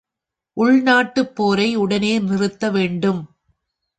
[0.57, 3.21] உள் நாட்டுப் போரை உடனே நிறுத்த வேண்டும்.